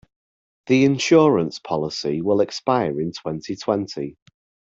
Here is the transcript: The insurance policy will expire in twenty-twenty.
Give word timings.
The 0.65 0.83
insurance 0.85 1.59
policy 1.59 2.23
will 2.23 2.41
expire 2.41 2.99
in 2.99 3.11
twenty-twenty. 3.11 4.17